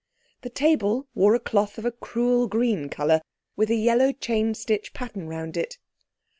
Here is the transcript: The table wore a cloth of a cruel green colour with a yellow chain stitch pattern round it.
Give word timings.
The 0.41 0.49
table 0.49 1.07
wore 1.13 1.35
a 1.35 1.39
cloth 1.39 1.77
of 1.77 1.85
a 1.85 1.91
cruel 1.91 2.47
green 2.47 2.89
colour 2.89 3.21
with 3.55 3.69
a 3.69 3.75
yellow 3.75 4.11
chain 4.11 4.55
stitch 4.55 4.93
pattern 4.95 5.27
round 5.27 5.55
it. 5.55 5.77